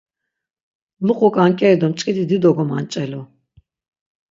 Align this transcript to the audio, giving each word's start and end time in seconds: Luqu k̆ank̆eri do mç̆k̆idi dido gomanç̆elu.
Luqu 1.05 1.27
k̆ank̆eri 1.35 1.77
do 1.81 1.87
mç̆k̆idi 1.91 2.23
dido 2.29 2.49
gomanç̆elu. 2.55 3.21